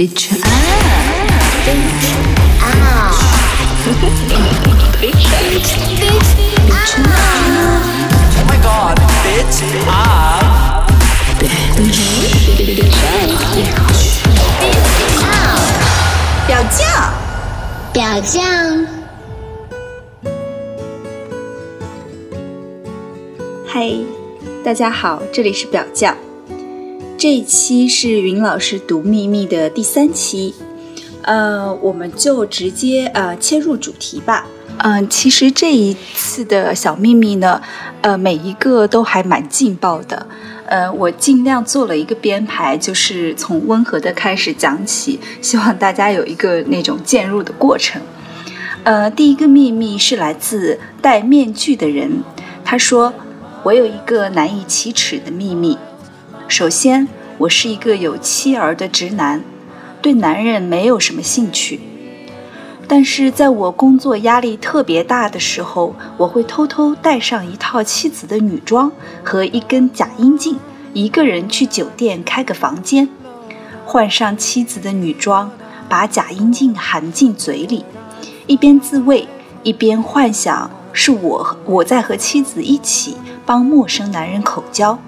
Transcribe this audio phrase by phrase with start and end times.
[0.00, 0.40] Bitch out.
[8.32, 9.60] Oh my god, bitch
[9.90, 10.88] up.
[16.46, 16.80] 表酱，
[17.92, 18.40] 表酱，
[23.68, 23.92] 嗨，
[24.64, 26.16] 大家好，这里是表酱。
[27.20, 30.54] 这一期是云老师读秘密的第三期，
[31.20, 34.46] 呃，我们就直接呃切入主题吧。
[34.78, 37.60] 嗯、其实这一次的小秘密呢，
[38.00, 40.26] 呃，每一个都还蛮劲爆的。
[40.64, 48.00] 呃，我尽量做了一个编排，就是从温和的开始讲起，希望大家有一个那种渐入的过程。
[48.84, 52.22] 呃，第一个秘密是来自戴面具的人，
[52.64, 53.12] 他说
[53.64, 55.76] ：“我有一个难以启齿的秘密。
[56.48, 57.06] 首先，
[57.40, 59.42] 我是一个有妻儿的直男，
[60.02, 61.80] 对男人没有什么兴趣。
[62.86, 68.92] 但是在我工作压力特别大的时候，我会偷偷带上一套妻子的女装
[69.24, 70.58] 和一根假阴茎，
[70.92, 73.08] 一个人去酒店开个房间，
[73.86, 75.50] 换上妻子的女装，
[75.88, 77.86] 把假阴茎含进嘴里，
[78.46, 79.26] 一边自慰，
[79.62, 84.98] 一边幻想是我我在和妻子一起帮陌生男人口交。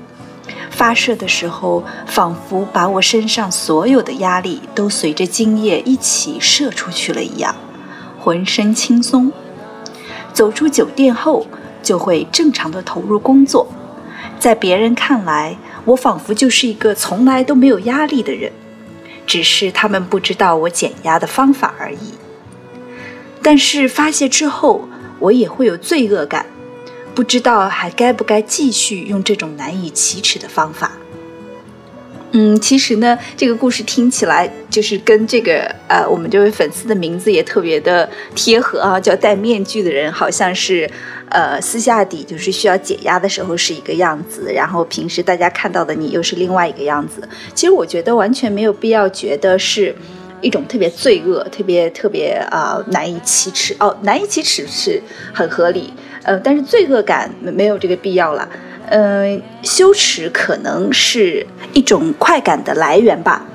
[0.70, 7.54] 发射的时候，仿佛把我身上所有的压力都随着精液一起射出去了一样，
[8.18, 9.32] 浑身轻松。
[10.32, 11.46] 走出酒店后，
[11.82, 13.66] 就会正常的投入工作。
[14.38, 18.50] 在别人看来，我仿佛就是一个从来都没有压力的人，
[19.26, 22.14] 只是他们不知道我减压的方法而已。
[23.42, 26.46] 但是发泄之后，我也会有罪恶感，
[27.14, 30.92] 不知道还该不该继续用这种难以启齿的方法。
[32.34, 40.90] 嗯，其实呢，这个故事听起来就是跟这个呃，我们这位粉丝的名字也特别的贴合啊，叫戴面具的人，好像是
[41.28, 47.28] 呃私下底就是需要解压的时候是一个样子，然后平时大家看到的你又是另外一个样子。
[47.54, 49.94] 其实我觉得完全没有必要觉得是
[50.40, 55.02] 一种特别罪恶、特别特别啊、呃难以启齿哦，难以启齿是
[55.34, 55.92] 很合理，
[56.22, 58.48] 呃，但是罪恶感没没有这个必要了。
[58.88, 63.46] 呃、羞耻可能是一种快感的来源吧。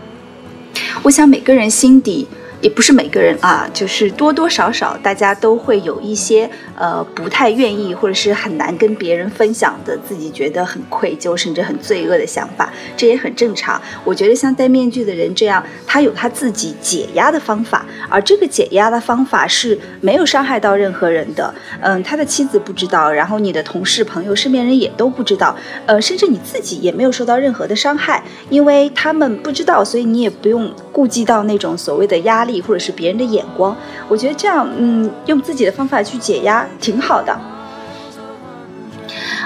[1.03, 2.27] 我想每个人心底，
[2.61, 13.79] 也不是每个人啊，就是多多少少大家都会有一些呃不太愿意或者是很难跟别人分享的，自己觉得很愧疚甚至很罪恶的想法，这也很正常。
[14.03, 21.53] 我觉得像戴面具的人这样，他有他自己解压的方法，而这个解压的方法是没有伤害到任何人的。
[21.81, 33.75] 嗯，他的妻子不知道，然后你的同事、朋友、身边人也都不知道，呃，甚至你自己也没有受到任何的伤害，因为他们不知道，所以你也不用顾及到那种所谓的压力或者是别人的眼光。
[34.07, 37.39] 我觉得这样，嗯，用自己的方法去解压挺好的。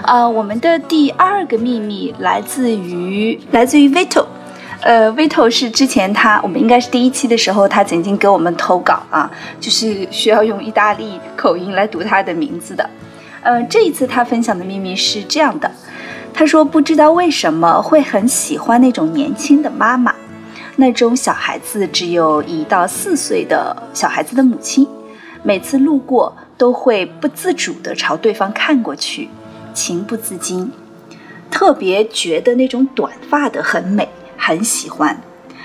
[0.04, 4.26] 呃，我们的第二个秘密来自于来自于 Vito。
[4.82, 9.30] 呃，Vito 是之前他我们应该是第一期的时候，他曾经给我们投稿啊，
[9.60, 12.90] 就是需要用意大利口音来读他的名字的。
[13.44, 15.70] 呃，这一次他分享的秘密是这样的，
[16.34, 20.16] 他说不知道为什么会很喜欢那种年轻的妈妈，
[20.76, 24.88] 那种小孩子只有一到四岁的小孩子的母亲，
[25.44, 29.30] 每次路过都会不自主地朝对方看过去，
[29.74, 30.72] 情不自禁，
[31.50, 34.08] 特别觉得那种短发的很美。
[34.44, 35.22] 很喜欢。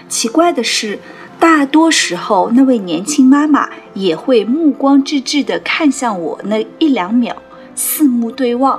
[0.07, 0.99] 奇怪的是，
[1.41, 7.35] 大多时候那位年轻妈妈也会目光滞滞地看向我那一两秒，
[7.75, 8.79] 四目对望。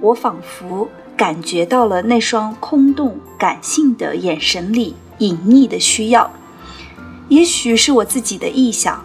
[0.00, 6.30] 我仿佛感觉到了那双空洞、感性的眼神里隐匿的需要。
[7.28, 9.04] 也许是我自己的臆想，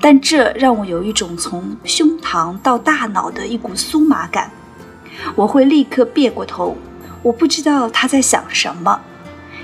[0.00, 4.50] 但这让我有一种从胸膛到大脑的一股酥麻感。
[5.36, 6.76] 我会立刻别过头，
[7.22, 9.00] 我不知道他在想什么。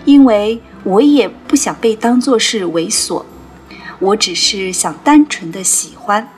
[0.05, 3.25] 因为我也不想被当作是猥琐，
[3.99, 6.29] 我只是想单纯的喜欢。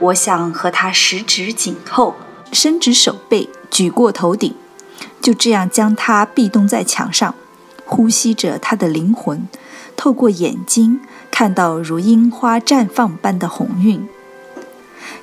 [0.00, 2.14] 我想和他十指紧扣，
[2.52, 4.54] 伸直手背，举过头顶，
[5.22, 7.34] 就这样将他壁咚在墙上，
[7.88, 9.48] 呼吸着他的灵魂，
[9.96, 11.00] 透过眼睛
[11.30, 14.06] 看到如樱花绽放般的红晕。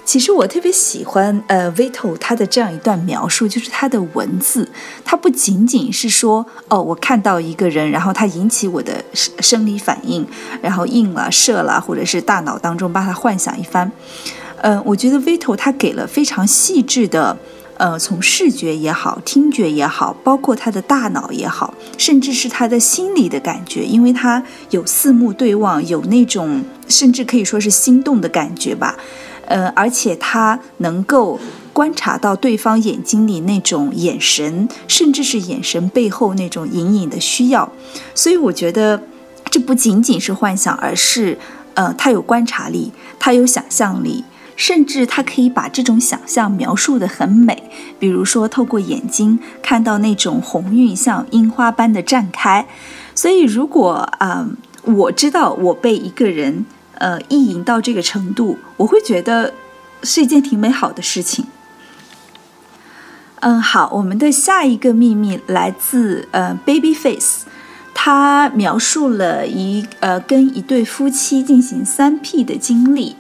[0.04, 4.70] 其实我特别喜欢呃 Vito 他的这样一段描述，就是他的文字，
[5.04, 10.26] 他不仅仅是说哦，我看到一个人，然后他引起我的生生理反应，
[10.62, 13.92] 然后硬了、射了，或者是大脑当中把他幻想一番。
[14.62, 17.38] 嗯、呃，我觉得 Vito 他给了非常细致的
[17.78, 28.96] 呃，从视觉也好，听觉也好，包括他的大脑也好，甚至是他的心理的感觉，因为他有四目对望，有那种甚至可以说是心动的感觉吧。
[29.48, 31.40] 呃，而且他能够
[31.74, 37.70] 观察到对方眼睛里那种眼神，甚至是眼神背后那种隐隐的需要。
[38.16, 39.04] 所以我觉得
[39.52, 41.38] 这不仅仅是幻想，而是
[41.74, 44.24] 呃，他有观察力，他有想象力。
[44.56, 47.70] 甚至他可以把这种想象描述得很美，
[48.00, 52.66] 比如说透过眼睛看到那种红晕像樱花般的绽开。
[53.14, 54.48] 所以，如果啊，
[54.84, 56.66] 我知道我被一个人
[56.96, 59.54] 呃意淫到这个程度，我会觉得
[60.04, 61.46] 是一件挺美好的事情。
[63.42, 67.42] 嗯，好，我们的下一个秘密来自呃 Babyface，
[67.94, 73.18] 他描述了一呃跟一对夫妻进行三 P 的经历。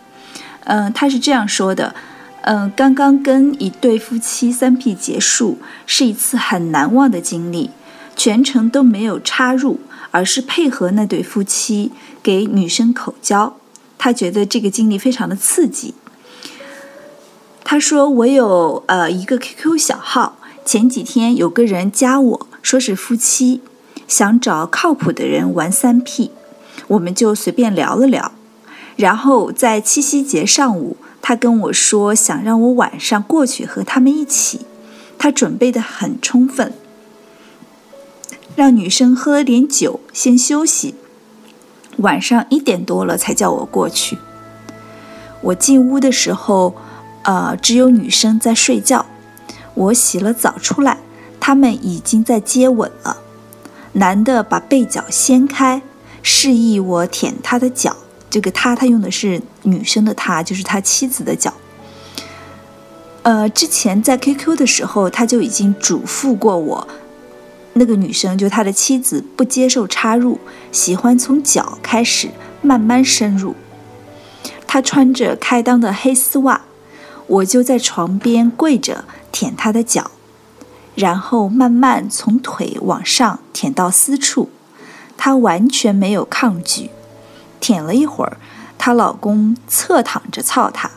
[0.66, 1.96] 嗯，他是这样说的，
[2.42, 7.72] 嗯，刚刚跟一对夫妻三 P 结束，是一次很难忘的经历，
[8.16, 9.80] 全程都没有插入，
[10.12, 11.92] 而是配合那对夫妻
[12.22, 13.56] 给女生口交，
[13.98, 15.94] 他觉得这个经历非常的刺激。
[17.64, 23.62] 他说我有呃一个 QQ 小号，前几天有个人加我说是夫妻，
[24.08, 26.32] 想找靠谱的人玩三 P，
[26.88, 28.32] 我们就随便聊了聊。
[28.96, 34.62] 然后在七夕节上午，他跟我说想让我晚上过去和他们一起，
[35.18, 36.74] 他准备的很充分，
[38.56, 40.96] 让女生喝点酒先休息，
[41.98, 44.18] 晚上一点多了才叫我过去。
[45.42, 46.76] 我进屋的时候，
[47.24, 49.06] 呃，只有女生在睡觉。
[49.74, 51.00] 我洗了澡出来，
[51.40, 53.18] 他们已经在接吻了。
[53.94, 55.82] 男的把被角掀开，
[56.24, 57.98] 示意我舔他的脚。
[58.36, 61.54] 这个他，他用的是女生的他，就是他妻子的脚。
[63.24, 66.86] 呃，之前在 QQ 的时候，他就已经嘱咐过我，
[67.76, 70.38] 那个女生就他的妻子不接受插入，
[70.70, 72.28] 喜欢从脚开始
[72.62, 73.56] 慢慢深入。
[74.68, 76.64] 他穿着开裆的黑丝袜，
[77.28, 80.12] 我就在床边跪着舔他的脚，
[80.94, 84.50] 然后慢慢从腿往上舔到私处，
[85.16, 86.90] 他完全没有抗拒。
[87.66, 88.38] 舔了一会儿，
[88.78, 90.92] 她老公侧躺着操她，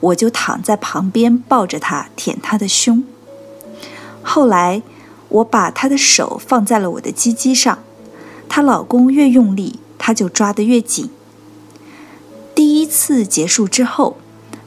[0.00, 3.04] 我就躺在旁边抱着她舔她的胸。
[4.22, 4.80] 后来
[5.28, 7.80] 我把她的手放在了我的鸡鸡上，
[8.48, 11.10] 她老公越用力，她就抓得越紧。
[12.54, 14.16] 第一次结束之后，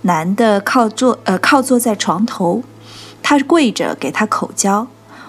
[0.04, 2.62] 男的靠坐呃靠坐在床头，
[3.24, 4.86] 他跪着给她口交，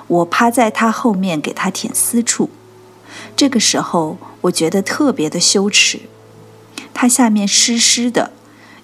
[0.07, 2.51] 我趴在他后面给他舔私处。
[3.35, 6.03] 这个时候我觉得特别的羞耻。
[7.01, 8.33] 它下面湿湿的，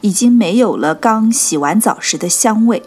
[0.00, 2.84] 已经没有了刚洗完澡时的香味，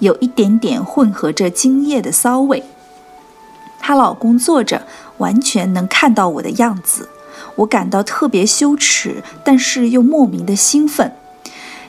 [0.00, 2.62] 有一点点混合着精液的骚味。
[3.80, 4.82] 她老公坐着，
[5.16, 7.08] 完全能看到我的样子，
[7.56, 11.14] 我感到特别羞耻，但是又莫名的兴奋。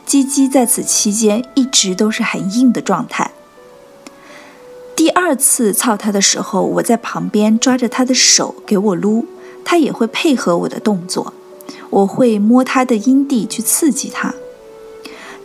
[0.06, 3.32] 鸡鸡在此期间一直都是很硬的状态。
[4.96, 9.25] 第二次操他的时候，我在旁边抓着他的手给我撸，
[9.66, 11.34] 他也会配合我的动作。
[11.89, 14.33] 我会摸她的阴蒂去刺激她。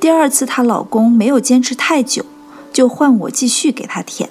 [0.01, 2.25] 第二次她老公没有坚持太久，
[2.73, 4.31] 就换我继续给她舔，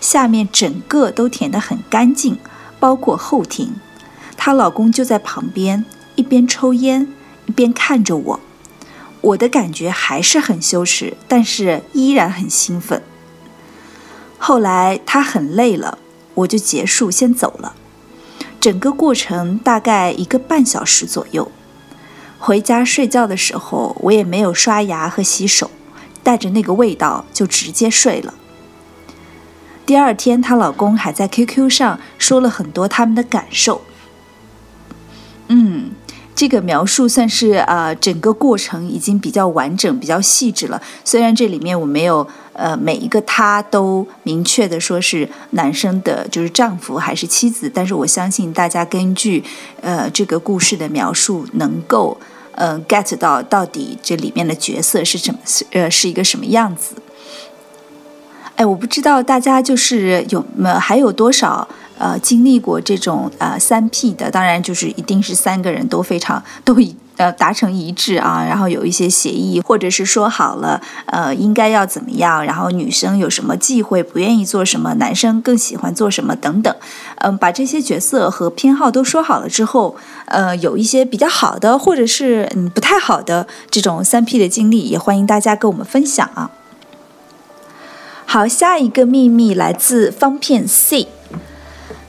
[0.00, 2.38] 下面整个都舔得很干净，
[2.80, 3.74] 包括后庭。
[4.36, 5.84] 她老公就在旁边
[6.14, 7.08] 一边抽烟
[7.46, 8.40] 一边看着我，
[9.20, 13.02] 我的感觉还是很羞耻，但是依然很兴奋。
[14.38, 15.98] 后来他很累了，
[16.34, 17.74] 我就结束先走了。
[18.66, 21.52] 整个过程大概一个半小时左右。
[22.36, 25.70] 回家睡觉的时候，我也没有刷牙和洗手，
[26.24, 28.34] 带着那个味道就直接睡了。
[29.86, 33.82] 第二天，她老公还在 QQ 上说了很多他们的感受。
[35.46, 35.92] 嗯。
[36.36, 40.80] 这个描述算是呃整个过程已经比较完整、比较细致了。
[41.02, 49.42] 虽然这里面我没有呃每一个他都明确的说是男生的，就是丈夫还是妻子，但是我相信大家根据
[49.80, 52.18] 呃这个故事的描述，能够
[52.52, 55.40] 呃 get 到到底这里面的角色是什么
[55.70, 56.96] 呃是一个什么样子。
[58.56, 61.66] 哎，我不知道大家就是有没还有多少。
[61.98, 76.74] 呃，经历过这种呃三 P 的，当然就是一定是三个人都非常都一呃达成一致啊， 然后有一些协议，或者是说好了呃应该要怎么样，然后女生有什么忌讳，不愿意做什么，男生更喜欢做什么等等，
[77.18, 86.50] 嗯，把这些角色和偏好都说好了之后，呃，有一些比较好的，或者是嗯不太好的这种三 P 的经历，也欢迎大家跟我们分享啊。
[88.26, 91.06] 好，下一个秘密来自方片 C，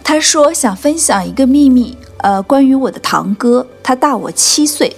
[0.08, 4.96] 他说想分享一个秘密，呃，关于我的堂哥，他大我七岁。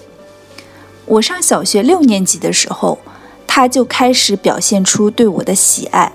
[1.08, 3.00] 我上小学六年级的时候，
[3.48, 6.14] 他就开始表现出对我的喜爱。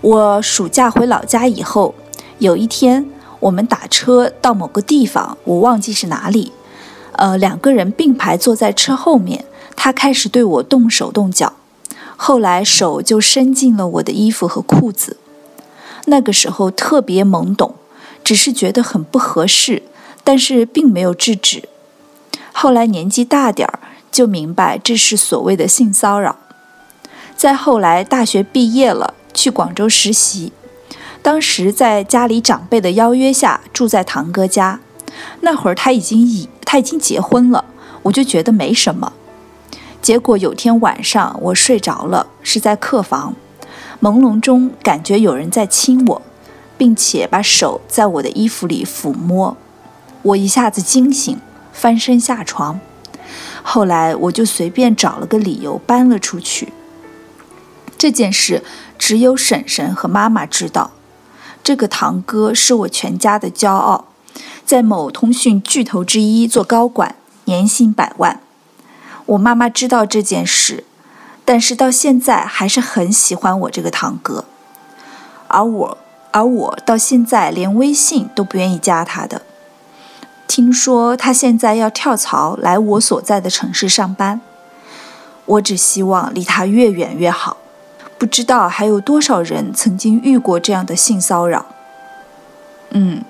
[0.00, 1.94] 我暑假回老家以后，
[2.40, 6.50] 有一天我们打车到某个地方，我忘记是哪里，
[7.12, 9.44] 呃，两个人并排坐在车后面，
[9.76, 11.52] 他开始对我动手动脚。
[12.16, 15.18] 后来手就伸进了我的衣服和裤子，
[16.06, 17.76] 那个时候特别懵懂，
[18.22, 19.82] 只是觉得很不合适，
[20.22, 21.68] 但是并没有制止。
[22.52, 23.80] 后来年纪大点儿，
[24.12, 26.36] 就明白这是所谓的性骚扰。
[27.36, 30.52] 再后来大学毕业了，去广州实习，
[31.22, 34.80] 当时在家里长辈的邀约下住在堂哥家，
[35.40, 37.64] 那会儿他已经已他已经结婚了，
[38.02, 39.12] 我就觉得没什么。
[40.02, 43.34] 结果有天晚上我睡着了，是在客房，
[44.02, 46.22] 朦胧中感觉有人在亲我，
[46.80, 49.54] 并且把手在我的衣服里抚摸，
[50.22, 51.38] 我一下子惊醒，
[51.74, 52.80] 翻身下床。
[53.62, 56.72] 后来我就随便找了个理由搬了出去。
[57.98, 58.64] 这件事
[58.98, 60.92] 只有婶婶和妈妈知道。
[61.62, 64.06] 这个堂哥是我全家的骄傲，
[64.64, 68.40] 在某通讯巨头之一做高管，年薪百万。
[69.26, 70.84] 我妈妈知道这件事，
[71.44, 74.46] 但是到现在还是很喜欢我这个堂哥，
[75.48, 75.98] 而我，
[76.30, 79.42] 而我到现在连微信都不愿意加他的。
[80.46, 84.40] 听说他现在要跳槽来我所在的城市上班，
[85.46, 87.56] 我只希望离他越远越好。
[88.18, 91.66] 不知道还有多少人曾经遇过这样的性骚扰。
[92.90, 93.22] 嗯。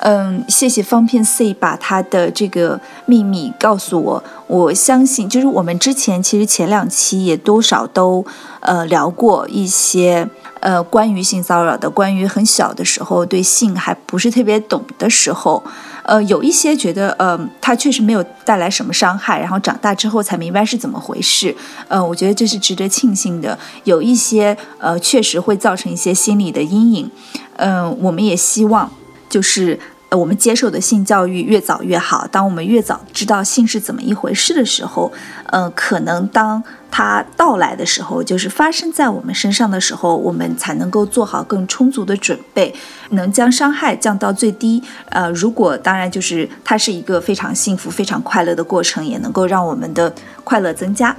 [0.00, 4.24] 嗯，谢谢方片 C 把他的这个秘密告诉我。
[4.46, 8.24] 我相信，就是我们之前其实前两期也多少都
[8.60, 10.28] 呃聊过一些
[10.60, 15.62] 呃关于性骚扰的，关于很小的时候对性还不是特别懂的时候，
[16.02, 21.54] 呃有一些觉得呃他确实没有带来什么伤害，然后长大之后才明白是怎么回事。
[21.88, 23.58] 呃，我觉得这是值得庆幸的。
[23.84, 27.10] 有一些呃确实会造成一些心理的阴影。
[27.56, 28.90] 嗯，我们也希望。
[29.28, 29.78] 就是
[30.10, 32.26] 我们接受的性教育越早越好。
[32.30, 35.12] 当我们越早知道性是怎么一回事的时候，
[35.46, 42.74] 呃，可能当它到来的时候，就是发生在我们身上的时候，我们才能够做好更充足的准备，
[43.10, 44.82] 能将伤害降到最低。
[45.10, 51.14] 呃，如果当然就是它是一个非常幸福、非常快乐的过程，也能够让我们的快乐增加。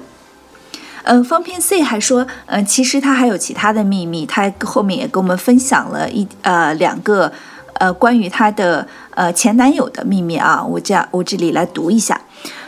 [1.04, 7.32] 嗯，方片 C 还说，嗯，其实他还有其他的秘密，他后面也跟我们分享了一呃两个。
[7.80, 12.22] 呃，关于她的呃前男友的秘密啊，我这样我这里来读一下。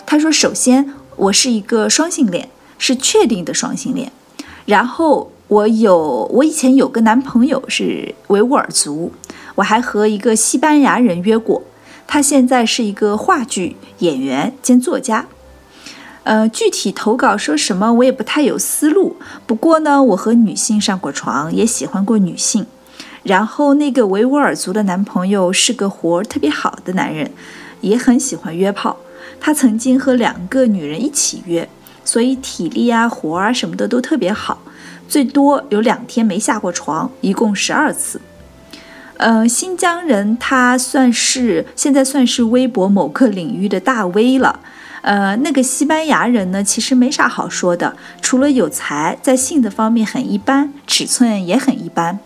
[0.04, 4.12] 他说：“首先，我是一个双性恋，是确定的双性恋。
[4.66, 9.14] 然后我有我以前有个男朋友是维吾尔族，
[9.56, 11.62] 我还和一个西班牙人约过。
[12.08, 15.28] 他现在是一个话剧演员兼作家。
[16.24, 19.16] 呃，具体投稿说什么我也不太有思路。
[19.48, 22.66] 不过呢，我和女性上过床，也喜欢过女性。”
[23.24, 27.32] 然后那个维吾尔族的男朋友是个活儿特别好的男人，
[27.82, 28.98] 也很喜欢约炮。
[29.40, 31.68] 他曾经和两个女人一起约，
[32.04, 34.62] 所以体力啊、活啊什么的都特别好。
[35.08, 38.22] 最多有两天没下过床，一共十二次。
[39.18, 44.60] 呃，新疆人他算是现在算是微博某个领域的大 V 了。
[45.02, 52.20] 呃，那个西班牙人呢，其实没啥好说的，除了有才，在性的方面很一般，尺寸也很一般。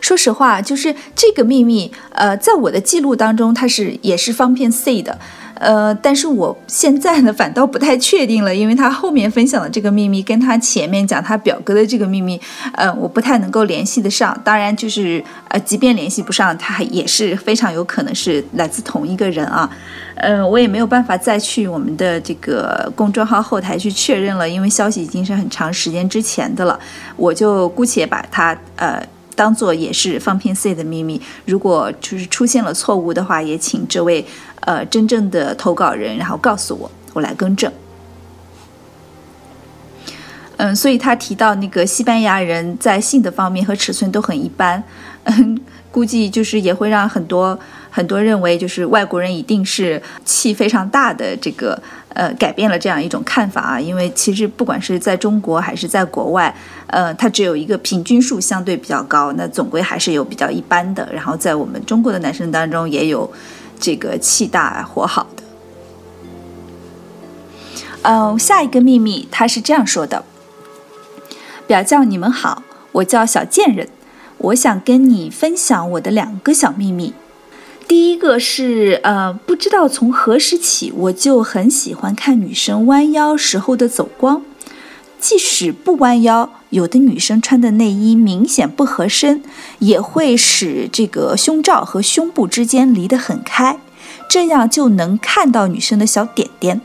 [0.00, 5.18] 说实话，就是这个秘密，呃，在我的记录当中，它是也是方片 C 的，
[5.54, 12.40] 呃，但是我现在呢，反倒不太确定了，因为他后面分享的这个秘密，跟他前面讲他表哥的这个秘密，
[12.72, 14.38] 呃，我不太能够联系得上。
[14.42, 19.68] 当然，就是呃，即便联系不上，他也是非常有可能是来自同一个人啊，
[20.14, 26.78] 呃，我也没有办法再去我们的这个公众号后台去确认了，因为消息已经是很长时间之前的了，
[27.16, 29.02] 我就姑且把它呃。
[29.40, 31.18] 当做也是放片 C 的秘密。
[31.46, 34.22] 如果就是出现了错误的话，也请这位
[34.66, 37.72] 呃真正的投稿人，然后告诉我，我来更正。
[40.58, 44.84] 嗯，所以他提到那个西班牙人在性的方面和尺寸都很一般，
[45.24, 45.58] 嗯，
[45.90, 51.82] 估计就是也会让很多很多认为就是外国人一定是气非常大的这个。
[52.12, 56.52] 呃，改变了这样一种看法啊，因为其实不管是在中国还是在国外，
[56.88, 61.08] 呃，它只有一个平均数相对比较高，那总归还是有比较一般的。
[61.12, 63.30] 然后在我们中国的男生当中，也有
[63.78, 65.42] 这个气大活好的。
[68.02, 70.24] 嗯，下一个秘密他是这样说的：
[71.66, 73.88] 表酱，你们好，我叫小贱人，
[74.38, 77.14] 我想跟你分享我的两个小秘密。
[77.90, 84.44] 第一个是，呃，不知道从何时起，我就很喜欢看女生弯腰时候的走光，
[85.18, 89.42] 即使不弯腰，有的女生穿的内衣明显不合身，
[89.80, 93.80] 也会使这个胸罩和胸部之间离得很开，
[94.28, 96.80] 这样就能看到女生的小点点。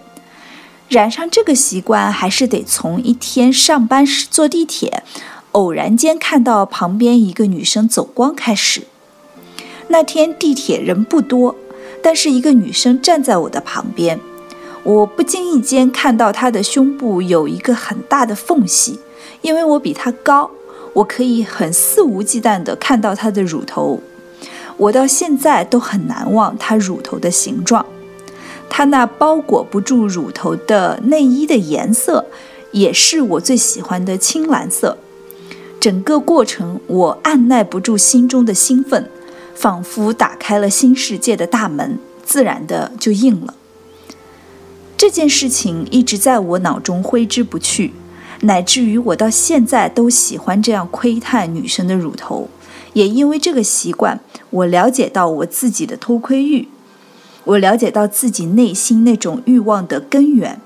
[0.89, 5.03] 染上这个习惯，还是得从一天上班时坐地铁，
[5.51, 8.87] 偶然间看到旁边一个女生走光开始。
[9.87, 11.55] 那天地铁人不多，
[12.01, 14.19] 但是一个女生站在我的旁边，
[14.83, 18.99] 我不经意间看到她的胸部有一个很大的缝隙，
[19.41, 20.49] 因为我比她高，
[20.93, 24.01] 我可以很肆无忌惮地看到她的乳头。
[24.77, 27.85] 我到现在都很难忘她乳头的形状，
[28.69, 32.25] 她那包裹不住乳头的内衣的颜色，
[32.71, 34.97] 也是我最喜欢的青蓝色。
[35.79, 39.09] 整个过程，我按耐不住心中的兴奋。
[39.55, 43.55] 仿佛打开了新世界的大门，自然的就应了。
[44.97, 47.93] 这件事情一直在我脑中挥之不去，
[48.41, 52.49] 乃至于我到现在都喜欢这样窥探女生的乳头。
[52.93, 54.21] 也因为这个习惯，
[54.51, 56.69] 我了解到我自己的偷窥欲，
[57.43, 60.61] 我了解到自己内心那种欲望的根源。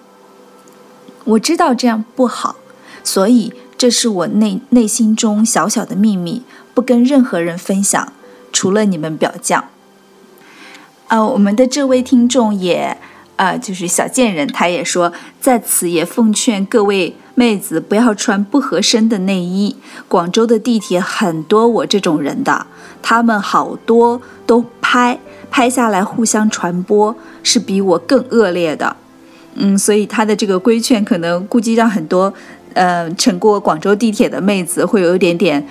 [1.25, 2.57] 我知道这样不好，
[3.03, 6.43] 所以这是我内内心中小小的秘密，
[6.75, 8.13] 不跟任何人分享。
[8.51, 9.65] 除了你们表酱，
[11.07, 12.97] 呃，我们的这位听众也，
[13.37, 19.77] 呃，就是小贱人，他也说，在此也奉劝各位妹子不要穿不合身的内衣。
[20.07, 22.67] 广州的地铁很多我这种人的，
[23.01, 28.95] 他们好多都拍拍下来互相传播，是比我更恶劣的。
[29.55, 32.33] 嗯，所以他的这个规劝可能估计让很多。
[32.73, 35.63] 呃，乘过广州地铁的妹子会有一点点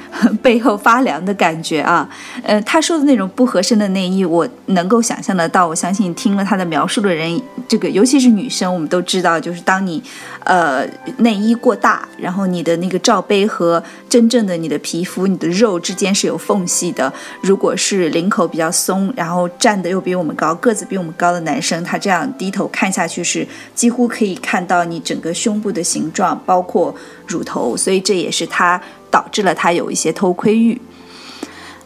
[0.43, 2.09] 背后发凉的感觉啊。
[2.43, 5.67] 呃，她说的那种不合身的内衣，我能够想象得到。
[5.67, 10.03] 我相信听了她的描述的人，这个尤其是女生，我们都知道，就是当你
[10.49, 10.85] 呃
[11.19, 17.13] 内衣过大，然后你的那个罩杯和真正的你的皮肤、你的肉之间是有缝隙的。
[17.43, 26.93] 如果是领口比较松，然后站的又比我们高，个子比我们高的男生，他这样低头看下去是几乎可以看到你整个胸部的形状，包括。
[27.29, 28.81] 乳头，所以这也是他
[29.11, 30.81] 导致了他有一些偷窥欲。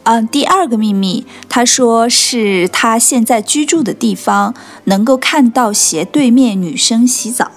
[0.04, 7.50] 嗯，第二个秘密，他说是他现在居住的地方能够看到斜对面女生洗澡，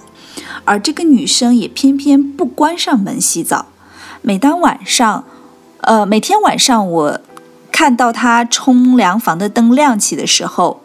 [0.65, 3.67] 而这个女生也偏偏不关上门洗澡。
[4.21, 5.23] 每当晚上，
[5.81, 7.21] 呃，每天晚上我
[7.71, 10.81] 看到她冲凉房的灯亮起的时候，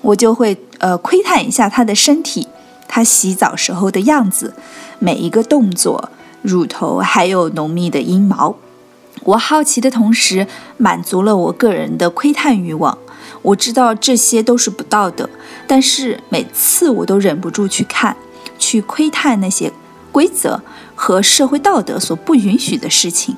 [0.00, 2.46] 我就会呃窥探一下她的身体，
[2.86, 4.54] 她洗澡时候的样子。
[5.00, 6.10] 每一个动作，
[6.42, 8.54] 乳头还有浓密的阴毛，
[9.24, 12.96] 我好奇的同时满足了我个人的窥探欲望。
[13.42, 15.28] 我知道这些都是不道德，
[15.66, 18.16] 但是每次我都忍不住去看，
[18.62, 19.72] 去窥探那些
[20.12, 20.62] 规则
[20.94, 23.36] 和社会道德所不允许的事情。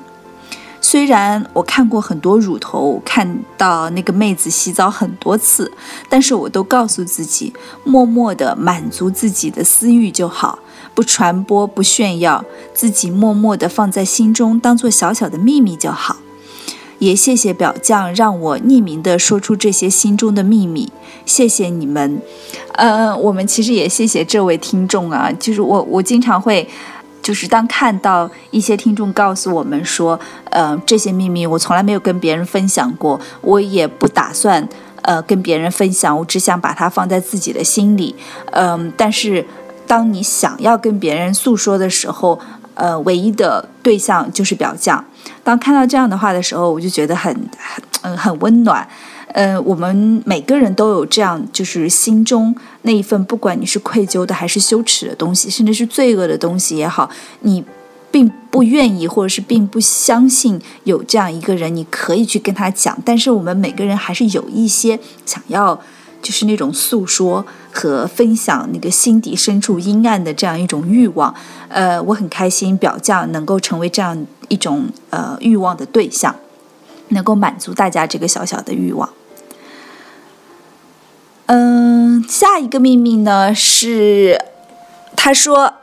[0.79, 5.71] 虽然我看过很多乳头，看到那个妹子洗澡很多次，
[6.07, 7.51] 但是我都告诉自己，
[7.83, 10.59] 默默的满足自己的私欲就好。
[10.93, 16.17] 不传播，不炫耀，自己默默地放在心中，当做小小的秘密就好。
[16.99, 20.89] 也谢谢表匠让我匿名地说出这些心中的秘密，
[21.25, 22.21] 谢谢你们。
[22.73, 26.67] 呃，我们其实也谢谢这位听众啊，就是我，我经常会，
[27.21, 30.19] 就是当看到一些听众告诉我们说，
[30.51, 34.67] 呃，这些秘密我从来没有跟别人分享过，我也不打算
[35.01, 38.15] 呃跟别人分享，我只想把它放在自己的心里。
[38.51, 39.45] 嗯，但是。
[39.87, 42.39] 当你想要跟别人诉说的时候，
[42.75, 45.03] 呃，唯一的对象就是表匠。
[45.43, 48.87] 当看到这样的话的时候，我就觉得很很嗯很温暖。
[49.29, 57.09] 嗯，我们每个人都有这样，就是心中那一份，不管你是愧疚的还是羞耻的东西，甚至是罪恶的东西也好，
[57.41, 57.63] 你
[58.11, 62.97] 并不愿意或者是并不相信有这样一个人，你可以去跟他讲。
[63.03, 65.79] 但是我们每个人还是有一些想要。
[66.25, 71.31] 就是那种诉说和分享那个心底深处阴暗的这样一种欲望，
[71.67, 76.35] 呃，我很开心表匠能够成为这样一种呃欲望的对象，
[77.09, 79.07] 能够满足大家这个小小的欲望。
[81.45, 84.43] 嗯，下一个秘密呢是，
[85.15, 85.75] 他说，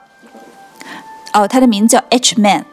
[1.33, 2.67] 哦，他的名字叫 H Man，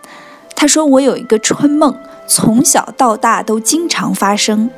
[0.55, 4.71] 他说我有一个春梦，从小到大都经常发生。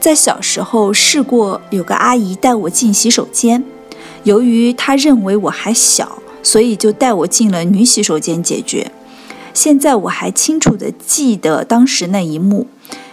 [0.00, 3.64] 在小时候试过，有个阿姨带我进洗手间，
[4.24, 8.92] 由于她认为我还小，所以就带我进了女洗手间解决。
[9.52, 12.68] 现在我还清楚的记得当时那一幕，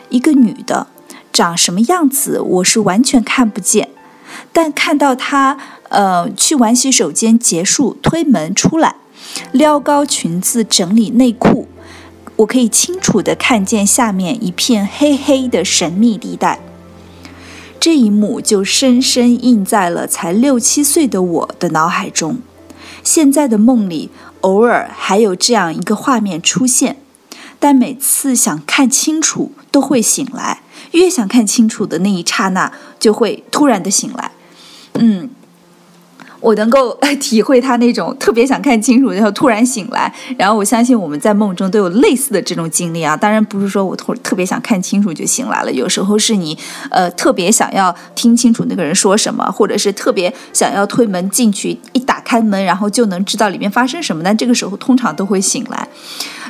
[0.10, 0.88] 一个女的，
[1.32, 3.90] 长什么样子我是完全看不见，
[4.52, 5.58] 但看到她，
[5.90, 8.98] 呃，去完洗手间结束，推门出来，
[9.52, 11.68] 撩高裙子整理内裤，
[12.36, 16.60] 我可以清楚的看见下面一片黑黑的神秘地带。
[17.84, 22.38] 这一幕就深深印在了才六七岁的我的脑海中。
[23.04, 26.96] 现在的梦里，偶尔还有这样一个画面出现，
[27.60, 30.62] 但每次想看清楚都会醒来。
[30.92, 34.32] 越想看清楚的那一刹那，就会突然的醒来。
[34.94, 35.30] 嗯。
[36.44, 40.14] 我能够体会他那种特别想看清楚，然后突然醒来。
[40.38, 43.16] 然后我相信我们在梦中都有类似的这种经历啊。
[43.16, 46.58] 当然不是说我特特别想看清楚就醒来了，有时候是你
[46.92, 54.22] 呃特别想要听清楚那个人说什么，或者是特别想要推门进去，一打开门然后就能知道里面发生什么。
[54.22, 55.88] 但这个时候通常都会醒来。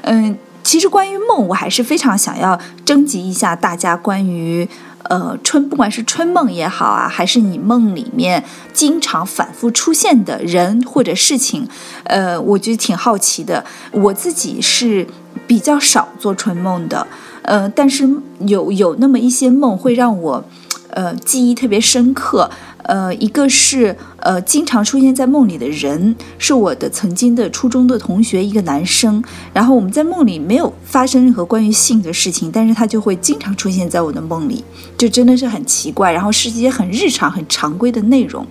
[0.01, 4.67] 嗯，其实关于梦，我还是非常想要征集一下大家关于。
[5.03, 11.67] 呃，春不管是春梦也好啊，还是你梦里面经常反复出现的人或者事情，
[12.05, 13.63] 呃，我觉得挺好奇的。
[13.91, 15.05] 我自己是
[15.45, 17.05] 比较少做春梦的，
[17.41, 20.43] 呃，但是有有那么一些梦会让我，
[20.89, 22.49] 呃，记忆特别深刻。
[22.83, 29.23] 呃，一个是呃，经常出现在梦里的人，是我的曾经的初中的同学，一个男生。
[29.53, 34.63] 然后我们在梦里没有发生任何关于性的事情，但是他就会经常出现在我的梦里，
[34.97, 36.11] 就真的是很奇怪。
[36.11, 38.45] 然后是一些很日常、很常规的内容。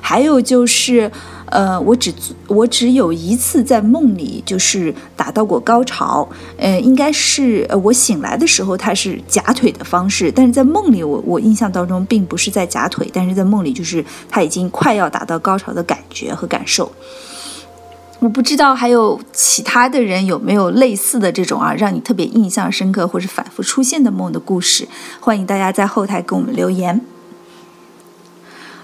[0.00, 1.10] 还有就是。
[1.46, 2.12] 呃，我只
[2.48, 16.90] 我只有一次在梦里就是达到过高潮，呃，应该是呃我醒来的时候它是夹腿的方式，但是在梦里我我印象当中并不是在夹腿，但是在梦里就是他已经快要达到高潮的感觉和感受。
[18.20, 24.88] 我不知道还有其他的人有没有类似的这种啊，让你特别印象深刻或者反复出现的梦的故事，
[25.20, 27.02] 欢迎大家在后台给我们留言。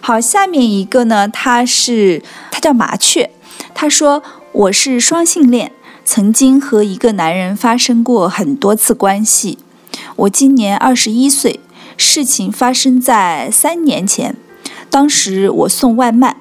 [0.03, 3.31] 好，下面一个呢，他是他叫麻雀，
[3.75, 5.73] 他说我是双性恋，
[6.05, 9.59] 曾经和一个男人发生过很多次关系。
[10.17, 11.61] 我今年二十一岁，
[11.99, 14.35] 事情发生在三年前，
[14.89, 16.37] 当时我送外卖，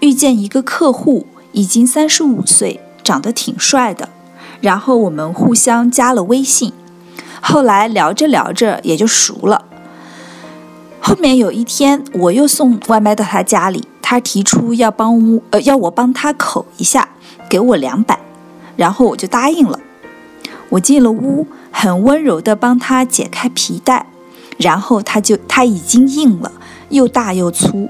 [0.00, 4.08] 遇见一个客户，已经三十五岁，长得挺帅的，
[4.60, 6.72] 然后我们互相加了微信，
[7.40, 9.64] 后来聊着聊着也就熟了。
[11.08, 17.08] 后面有一天，我又送外卖到他家里，他提出要帮呃要我帮他口一下，
[17.48, 18.20] 给我两百，
[18.76, 19.80] 然后我就答应了。
[20.68, 24.04] 我进了屋，很温柔地帮他解开皮带，
[24.58, 26.52] 然后他就他已经硬了，
[26.90, 27.88] 又大又粗。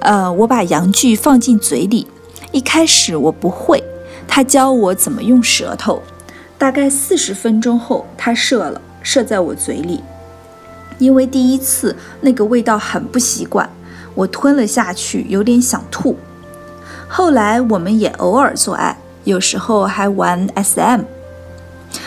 [0.00, 2.08] 呃，我把阳具放进嘴里，
[2.50, 3.80] 一开始我不会，
[4.26, 6.02] 他教我怎么用舌头。
[6.58, 10.00] 大概四十分钟后，他射了，射在我嘴里。
[11.00, 13.68] 因为第一次那个味道很不习惯，
[14.14, 16.16] 我吞了下去，有点想吐。
[17.08, 21.00] 后来我们也偶尔做爱，有时候还玩 SM。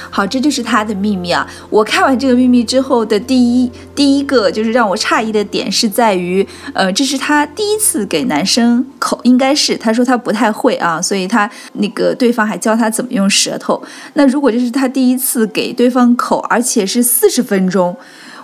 [0.10, 1.46] 好，这就是他的秘密啊！
[1.70, 13.84] 我看完这个秘密之后的第一第一个就是让我诧异的点是在于，呃，这是他第一次给男生口，应该是他说他不太会啊，所以他那个对方还教他怎么用舌头。
[14.14, 17.98] 那如果这是他第一次给对方口，而且是四十分钟。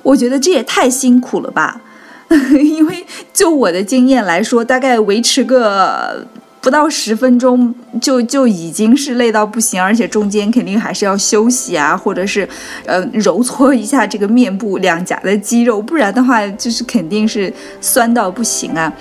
[0.09, 1.79] 我觉得这也太辛苦了吧，
[2.59, 6.25] 因为就我的经验来说，大概维持个
[6.59, 12.49] 不到十分钟就就已经是累到不行，而且中间肯定还是要休息啊，或者是
[12.87, 18.91] 呃揉搓一下这个面部两颊的肌肉，不然的话就是肯定是酸到不行啊。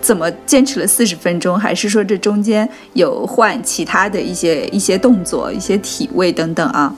[0.00, 1.58] 怎么坚持了四十分钟？
[1.58, 6.94] 还是说这中间有换其他的一些一些动作、一些体位等等啊？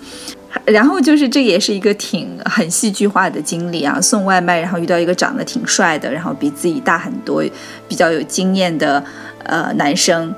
[0.65, 7.45] 然后就是这也是一个挺很戏剧化的经历啊，送外卖，然后遇到一个长得挺帅的，然后比自己大很多、
[7.87, 9.03] 比较有经验的
[9.45, 10.35] 呃男生，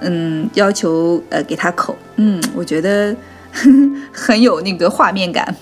[0.00, 3.14] 嗯，要求呃给他口，嗯，我觉得
[4.12, 5.54] 很有那个画面感。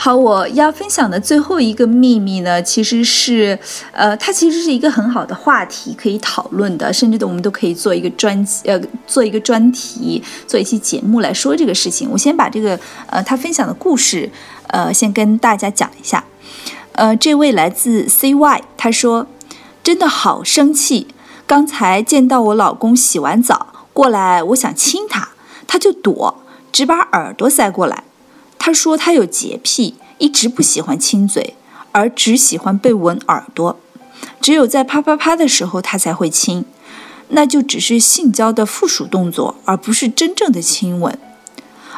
[0.00, 3.58] 好，我要分享的最后一个秘密呢，其实是，
[3.90, 12.08] 呃，它其实是一个很好的话题可以讨论的，甚至的我们都可以做一个专，呃，做一个专题，做一期节目来说这个事情。
[12.12, 14.30] 我先把这个，呃，他分享的故事，
[14.68, 16.22] 呃，先跟大家讲一下。
[16.92, 19.26] 呃，这位来自 CY，他说，
[19.82, 21.08] 真的好生气，
[21.44, 25.30] 刚才见到我老公洗完澡过来，我想亲他，
[25.66, 28.04] 他就躲，只把耳朵塞过来。
[28.68, 31.54] 他说他有洁癖，一直不喜欢亲嘴，
[31.92, 33.80] 而只喜欢被吻耳朵，
[34.42, 36.66] 只有在啪啪啪的时候他才会亲。
[37.28, 41.18] 那就只是性交的附属动作，而不是真正的亲吻。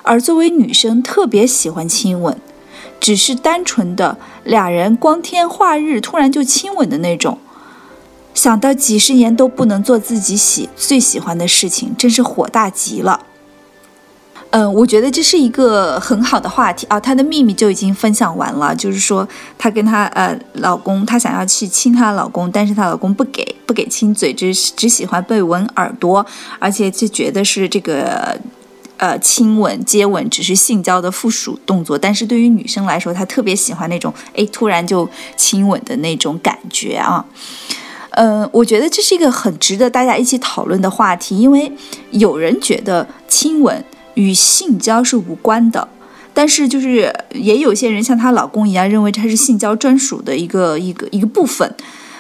[0.02, 2.40] 而作为女生，特别喜欢亲吻，
[3.00, 7.38] 只是单纯的俩人光天化日突然就亲吻的那种。
[8.32, 13.26] 想到几十年都不能做自己喜最喜欢的事情，真是火大极了。
[14.52, 16.98] 嗯，我觉得这是一个很好的话题啊。
[16.98, 26.26] 她的秘密就已经分享完了，就是说她跟她呃老公，她想要去亲她老公，但是她老公不给，不给亲嘴，只只喜欢被吻耳朵，
[26.58, 28.36] 而且就觉得是这个
[28.96, 31.96] 呃亲吻、接吻只是性交的附属动作。
[31.96, 37.24] 但是对于女生来说，她特别喜欢那种哎突然就亲吻的那种感觉啊。
[38.14, 41.72] 嗯，我觉得这是一个很值得大家一起讨论的话题，因为
[42.10, 43.84] 有人觉得亲吻。
[44.14, 45.88] 与性交是无关的，
[46.32, 51.74] 但是就是也有些人像她老公一样，认为这是性交专属的一个一个一个部分。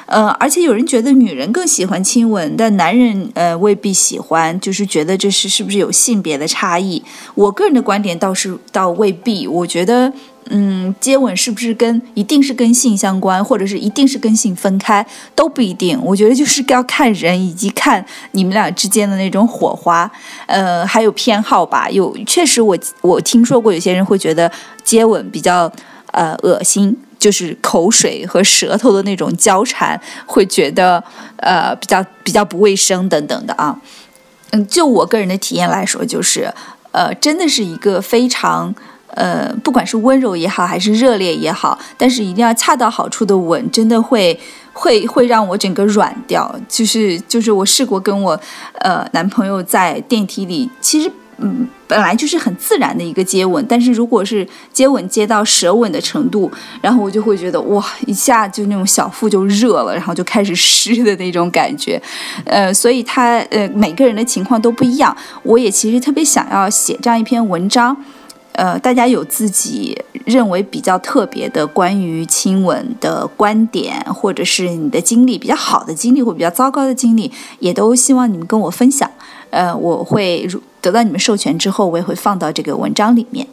[0.06, 7.00] 呃，而且有人觉得女人更喜欢亲吻，但男人呃未必喜欢，就是觉得这是是不是有性别的差异？
[7.34, 10.12] 我个人的观点倒是倒未必，我觉得。
[10.46, 16.00] 嗯，接吻是不是跟一定是跟性相关，或者是一定是跟性分开都不一定。
[16.02, 20.10] 我觉得就是要看人以及看你们俩之间的那种火花，
[20.46, 21.88] 呃，还有偏好吧。
[21.90, 24.50] 有确实我我听说过有些人会觉得
[24.82, 25.70] 接吻比较
[26.10, 31.04] 呃恶心，就是口水和舌头的那种交缠，会觉得
[31.36, 33.78] 呃比较比较不卫生等等的啊。
[34.50, 36.52] 嗯，就我个人的体验来说，就是
[36.90, 38.74] 呃真的是一个非常。
[39.14, 44.38] 呃，不管是温柔也好，还是热烈也好，但是一定要恰到好处的吻，真的会
[44.72, 46.54] 会会让我整个软掉。
[46.68, 48.40] 就是就是我试过跟我
[48.78, 62.00] 呃男朋友在电梯里，其实嗯本来就是很自然的一个接吻，但是如果是接吻接到舌吻的程度，然后我就会觉得哇一下就那种小腹就热了，然后就开始湿的那种感觉。
[62.46, 65.16] 呃，所以他呃每个人的情况都不一样。
[65.42, 67.96] 我也其实特别想要写这样一篇文章。
[68.52, 79.10] 呃，大家有自己认为比较特别的关于亲吻的观点，或者是你的经历比较好的经历或比较糟糕的经历，也都希望你们跟我分享。
[79.50, 80.48] 呃，我会
[80.80, 83.46] 得到你们授权之后，我也会放到这个文章里面。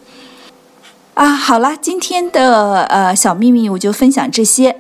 [1.14, 4.76] 啊，好了，今天的呃小秘密我就分享这些。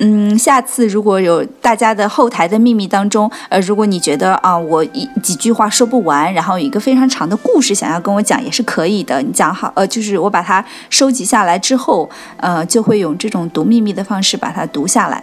[0.00, 9.20] 嗯，下次如果有大家的后台的秘密当中，呃，如果你觉得啊，我一几句话说不完，然后有一个非常长的故事想要跟我讲，也是可以的。
[9.20, 15.22] 你讲好，呃，就是我把它收集下来之后，呃，就会用这种读秘密的方式把它读下来。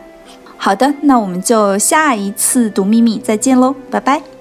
[0.57, 4.34] 好的，那我们就下一次读秘密再见喽，拜拜。